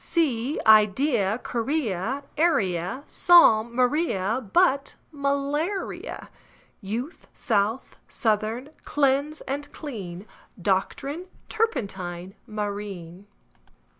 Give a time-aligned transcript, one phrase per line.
[0.03, 6.31] Sea, idea, guinea, area, Psalm; Maria, but malaria;
[6.81, 10.25] Youth, south, southern; cleanse and clean;
[10.59, 13.27] Doctrine, turpentine, marine.